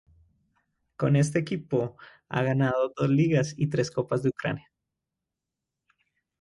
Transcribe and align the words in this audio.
Con 0.95 1.15
este 1.15 1.37
equipo 1.37 1.95
ha 2.27 2.41
ganado 2.41 2.91
dos 2.97 3.07
Ligas 3.07 3.53
y 3.55 3.67
tres 3.67 3.91
Copas 3.91 4.23
de 4.23 4.29
Ucrania. 4.29 4.67